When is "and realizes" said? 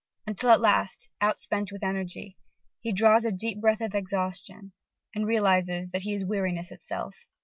5.13-5.91